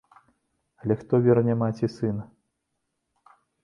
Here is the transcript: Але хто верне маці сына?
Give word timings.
Але 0.85 0.97
хто 1.03 1.13
верне 1.27 1.53
маці 1.61 1.93
сына? 1.99 2.23